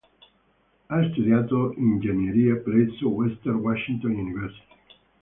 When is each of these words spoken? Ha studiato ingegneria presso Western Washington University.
Ha 0.87 1.09
studiato 1.11 1.73
ingegneria 1.77 2.55
presso 2.55 3.07
Western 3.07 3.57
Washington 3.57 4.09
University. 4.13 4.65